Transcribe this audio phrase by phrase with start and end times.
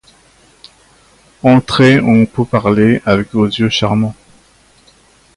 [1.43, 4.15] Entraient en pourparlers avec vos yeux charmants